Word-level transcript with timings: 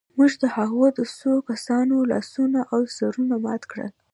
موږ 0.17 0.31
د 0.41 0.43
هغوی 0.55 0.89
د 0.97 0.99
څو 1.17 1.31
کسانو 1.49 1.95
لاسونه 2.11 2.59
او 2.73 2.81
سرونه 2.95 3.35
مات 3.45 3.63
کړل 3.71 3.91